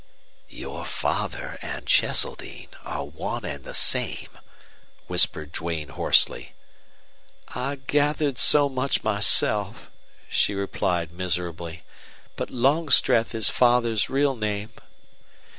"Your 0.49 0.83
father 0.83 1.59
and 1.61 1.85
Cheseldine 1.85 2.69
are 2.83 3.05
one 3.05 3.45
and 3.45 3.63
the 3.63 3.75
same," 3.75 4.39
whispered 5.05 5.51
Duane, 5.51 5.89
hoarsely. 5.89 6.55
"I 7.49 7.75
gathered 7.85 8.39
so 8.39 8.67
much 8.67 9.03
myself," 9.03 9.91
she 10.27 10.55
replied, 10.55 11.11
miserably. 11.11 11.83
"But 12.35 12.49
Longstreth 12.49 13.35
is 13.35 13.49
father's 13.51 14.09
real 14.09 14.35
name." 14.35 14.71